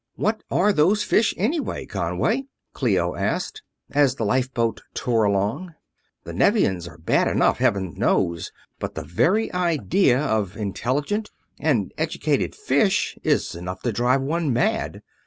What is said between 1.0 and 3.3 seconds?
fish, anyway, Conway?" Clio